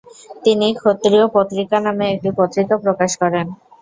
তিনি 0.43 0.67
ক্ষত্রিয় 0.75 1.25
পত্রিকা 1.35 1.77
নামে 1.85 2.05
একটি 2.13 2.29
পত্রিকা 2.39 2.75
প্রকাশ 2.83 3.11
করেন। 3.21 3.45